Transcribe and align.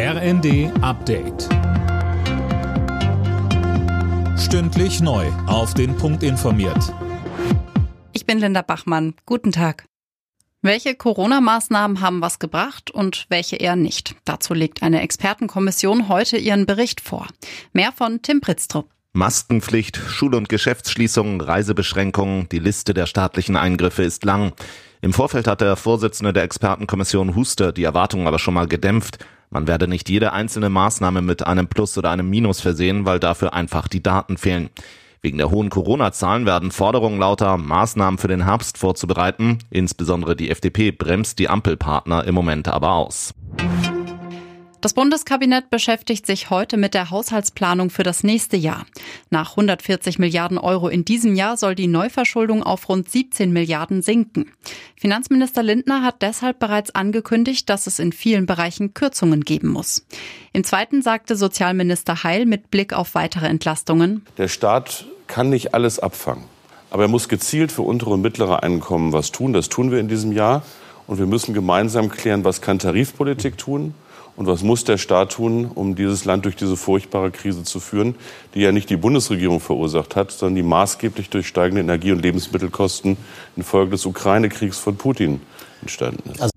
RND 0.00 0.70
Update. 0.80 1.48
Stündlich 4.38 5.00
neu. 5.00 5.26
Auf 5.48 5.74
den 5.74 5.96
Punkt 5.96 6.22
informiert. 6.22 6.94
Ich 8.12 8.24
bin 8.24 8.38
Linda 8.38 8.62
Bachmann. 8.62 9.14
Guten 9.26 9.50
Tag. 9.50 9.86
Welche 10.62 10.94
Corona-Maßnahmen 10.94 12.00
haben 12.00 12.20
was 12.20 12.38
gebracht 12.38 12.92
und 12.92 13.26
welche 13.28 13.56
eher 13.56 13.74
nicht? 13.74 14.14
Dazu 14.24 14.54
legt 14.54 14.84
eine 14.84 15.02
Expertenkommission 15.02 16.08
heute 16.08 16.36
ihren 16.36 16.64
Bericht 16.64 17.00
vor. 17.00 17.26
Mehr 17.72 17.90
von 17.90 18.22
Tim 18.22 18.40
Pritztrup. 18.40 18.88
Maskenpflicht, 19.14 19.96
Schul- 19.96 20.36
und 20.36 20.48
Geschäftsschließungen, 20.48 21.40
Reisebeschränkungen, 21.40 22.48
die 22.50 22.60
Liste 22.60 22.94
der 22.94 23.06
staatlichen 23.06 23.56
Eingriffe 23.56 24.04
ist 24.04 24.24
lang. 24.24 24.52
Im 25.00 25.12
Vorfeld 25.12 25.48
hat 25.48 25.60
der 25.60 25.74
Vorsitzende 25.74 26.32
der 26.32 26.44
Expertenkommission 26.44 27.34
Huster 27.34 27.72
die 27.72 27.82
Erwartungen 27.82 28.28
aber 28.28 28.38
schon 28.38 28.54
mal 28.54 28.68
gedämpft. 28.68 29.18
Man 29.50 29.66
werde 29.66 29.88
nicht 29.88 30.08
jede 30.08 30.32
einzelne 30.32 30.68
Maßnahme 30.68 31.22
mit 31.22 31.46
einem 31.46 31.68
Plus 31.68 31.96
oder 31.96 32.10
einem 32.10 32.28
Minus 32.28 32.60
versehen, 32.60 33.06
weil 33.06 33.18
dafür 33.18 33.54
einfach 33.54 33.88
die 33.88 34.02
Daten 34.02 34.36
fehlen. 34.36 34.70
Wegen 35.20 35.38
der 35.38 35.50
hohen 35.50 35.68
Corona-Zahlen 35.68 36.46
werden 36.46 36.70
Forderungen 36.70 37.18
lauter, 37.18 37.56
Maßnahmen 37.56 38.18
für 38.18 38.28
den 38.28 38.44
Herbst 38.44 38.78
vorzubereiten. 38.78 39.58
Insbesondere 39.70 40.36
die 40.36 40.50
FDP 40.50 40.92
bremst 40.92 41.38
die 41.38 41.48
Ampelpartner 41.48 42.24
im 42.24 42.34
Moment 42.34 42.68
aber 42.68 42.92
aus. 42.92 43.34
Das 44.80 44.94
Bundeskabinett 44.94 45.70
beschäftigt 45.70 46.24
sich 46.24 46.50
heute 46.50 46.76
mit 46.76 46.94
der 46.94 47.10
Haushaltsplanung 47.10 47.90
für 47.90 48.04
das 48.04 48.22
nächste 48.22 48.56
Jahr. 48.56 48.86
Nach 49.28 49.50
140 49.50 50.20
Milliarden 50.20 50.56
Euro 50.56 50.86
in 50.86 51.04
diesem 51.04 51.34
Jahr 51.34 51.56
soll 51.56 51.74
die 51.74 51.88
Neuverschuldung 51.88 52.62
auf 52.62 52.88
rund 52.88 53.10
17 53.10 53.52
Milliarden 53.52 54.02
sinken. 54.02 54.52
Finanzminister 54.96 55.64
Lindner 55.64 56.04
hat 56.04 56.22
deshalb 56.22 56.60
bereits 56.60 56.94
angekündigt, 56.94 57.68
dass 57.68 57.88
es 57.88 57.98
in 57.98 58.12
vielen 58.12 58.46
Bereichen 58.46 58.94
Kürzungen 58.94 59.40
geben 59.40 59.68
muss. 59.68 60.06
Im 60.52 60.62
zweiten 60.62 61.02
sagte 61.02 61.34
Sozialminister 61.34 62.22
Heil 62.22 62.46
mit 62.46 62.70
Blick 62.70 62.92
auf 62.92 63.16
weitere 63.16 63.46
Entlastungen. 63.46 64.24
Der 64.36 64.46
Staat 64.46 65.06
kann 65.26 65.50
nicht 65.50 65.74
alles 65.74 65.98
abfangen. 65.98 66.44
Aber 66.90 67.02
er 67.02 67.08
muss 67.08 67.28
gezielt 67.28 67.72
für 67.72 67.82
untere 67.82 68.10
und 68.10 68.20
mittlere 68.20 68.62
Einkommen 68.62 69.12
was 69.12 69.32
tun. 69.32 69.52
Das 69.52 69.68
tun 69.68 69.90
wir 69.90 69.98
in 69.98 70.06
diesem 70.06 70.30
Jahr. 70.30 70.62
Und 71.08 71.18
wir 71.18 71.26
müssen 71.26 71.52
gemeinsam 71.52 72.10
klären, 72.10 72.44
was 72.44 72.60
kann 72.60 72.78
Tarifpolitik 72.78 73.58
tun 73.58 73.94
und 74.38 74.46
was 74.46 74.62
muss 74.62 74.84
der 74.84 74.98
Staat 74.98 75.32
tun, 75.32 75.68
um 75.74 75.96
dieses 75.96 76.24
Land 76.24 76.44
durch 76.44 76.54
diese 76.54 76.76
furchtbare 76.76 77.32
Krise 77.32 77.64
zu 77.64 77.80
führen, 77.80 78.14
die 78.54 78.60
ja 78.60 78.70
nicht 78.70 78.88
die 78.88 78.96
Bundesregierung 78.96 79.58
verursacht 79.58 80.14
hat, 80.14 80.30
sondern 80.30 80.54
die 80.54 80.62
maßgeblich 80.62 81.28
durch 81.28 81.48
steigende 81.48 81.80
Energie- 81.80 82.12
und 82.12 82.22
Lebensmittelkosten 82.22 83.16
infolge 83.56 83.90
des 83.90 84.06
Ukraine-Kriegs 84.06 84.78
von 84.78 84.96
Putin 84.96 85.40
entstanden 85.80 86.30
ist. 86.30 86.52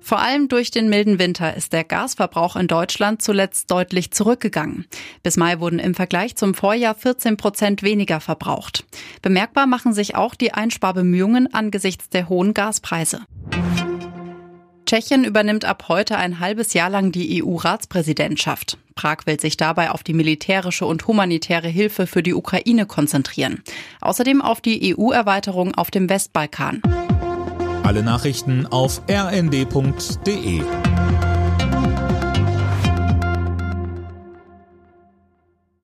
Vor 0.00 0.18
allem 0.18 0.48
durch 0.48 0.72
den 0.72 0.88
milden 0.88 1.20
Winter 1.20 1.56
ist 1.56 1.72
der 1.72 1.84
Gasverbrauch 1.84 2.56
in 2.56 2.66
Deutschland 2.66 3.22
zuletzt 3.22 3.70
deutlich 3.70 4.10
zurückgegangen. 4.10 4.86
Bis 5.22 5.36
Mai 5.36 5.60
wurden 5.60 5.78
im 5.78 5.94
Vergleich 5.94 6.34
zum 6.34 6.54
Vorjahr 6.54 6.96
14 6.96 7.36
Prozent 7.36 7.84
weniger 7.84 8.18
verbraucht. 8.18 8.84
Bemerkbar 9.22 9.68
machen 9.68 9.92
sich 9.92 10.16
auch 10.16 10.34
die 10.34 10.52
Einsparbemühungen 10.52 11.54
angesichts 11.54 12.08
der 12.08 12.28
hohen 12.28 12.52
Gaspreise. 12.52 13.20
Tschechien 14.86 15.24
übernimmt 15.24 15.64
ab 15.64 15.86
heute 15.88 16.16
ein 16.16 16.40
halbes 16.40 16.72
Jahr 16.72 16.88
lang 16.88 17.12
die 17.12 17.42
EU-Ratspräsidentschaft. 17.42 18.78
Prag 18.94 19.26
will 19.26 19.38
sich 19.38 19.56
dabei 19.56 19.90
auf 19.90 20.02
die 20.02 20.14
militärische 20.14 20.86
und 20.86 21.06
humanitäre 21.06 21.68
Hilfe 21.68 22.06
für 22.06 22.22
die 22.22 22.32
Ukraine 22.32 22.86
konzentrieren. 22.86 23.62
Außerdem 24.00 24.40
auf 24.40 24.60
die 24.60 24.96
EU-Erweiterung 24.96 25.74
auf 25.74 25.90
dem 25.90 26.08
Westbalkan. 26.08 26.80
Alle 27.82 28.02
Nachrichten 28.02 28.66
auf 28.66 29.02
rnd.de 29.10 30.62